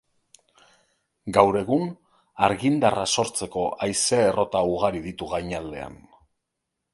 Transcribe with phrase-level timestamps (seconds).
[1.37, 1.83] Gaur egun,
[2.47, 6.01] argindarra sortzeko haize errota ugari ditu gainaldean.